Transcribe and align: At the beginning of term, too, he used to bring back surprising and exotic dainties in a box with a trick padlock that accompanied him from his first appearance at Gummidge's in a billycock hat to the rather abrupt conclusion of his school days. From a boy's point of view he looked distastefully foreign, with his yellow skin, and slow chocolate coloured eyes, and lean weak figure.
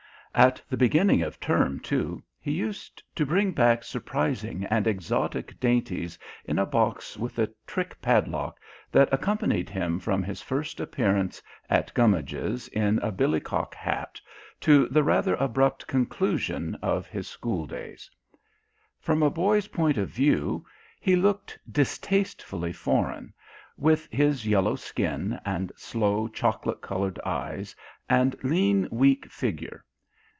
At 0.33 0.61
the 0.69 0.77
beginning 0.77 1.21
of 1.23 1.41
term, 1.41 1.81
too, 1.81 2.23
he 2.39 2.51
used 2.53 3.03
to 3.17 3.25
bring 3.25 3.51
back 3.51 3.83
surprising 3.83 4.63
and 4.69 4.87
exotic 4.87 5.59
dainties 5.59 6.17
in 6.45 6.57
a 6.57 6.65
box 6.65 7.17
with 7.17 7.37
a 7.37 7.49
trick 7.67 8.01
padlock 8.01 8.57
that 8.93 9.09
accompanied 9.11 9.69
him 9.69 9.99
from 9.99 10.23
his 10.23 10.41
first 10.41 10.79
appearance 10.79 11.41
at 11.69 11.93
Gummidge's 11.93 12.69
in 12.69 12.97
a 12.99 13.11
billycock 13.11 13.75
hat 13.75 14.21
to 14.61 14.87
the 14.87 15.03
rather 15.03 15.35
abrupt 15.35 15.85
conclusion 15.85 16.75
of 16.75 17.07
his 17.07 17.27
school 17.27 17.67
days. 17.67 18.09
From 19.01 19.21
a 19.21 19.29
boy's 19.29 19.67
point 19.67 19.97
of 19.97 20.07
view 20.07 20.65
he 21.01 21.17
looked 21.17 21.59
distastefully 21.69 22.71
foreign, 22.71 23.33
with 23.75 24.07
his 24.09 24.47
yellow 24.47 24.77
skin, 24.77 25.41
and 25.43 25.73
slow 25.75 26.29
chocolate 26.29 26.79
coloured 26.79 27.19
eyes, 27.25 27.75
and 28.09 28.41
lean 28.45 28.87
weak 28.91 29.29
figure. 29.29 29.83